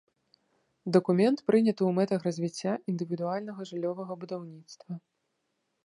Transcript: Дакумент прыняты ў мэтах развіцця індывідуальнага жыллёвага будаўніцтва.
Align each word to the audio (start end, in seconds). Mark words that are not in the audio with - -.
Дакумент 0.95 1.43
прыняты 1.51 1.77
ў 1.85 1.91
мэтах 1.99 2.19
развіцця 2.29 2.71
індывідуальнага 2.93 3.61
жыллёвага 3.73 4.13
будаўніцтва. 4.25 4.93